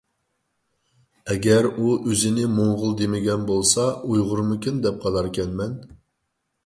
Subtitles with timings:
[1.33, 5.77] ئەگەر ئۇ ئۆزىنى موڭغۇل دېمىگەن بولسا، ئۇيغۇرمىكىن دەپ قالاركەنمەن.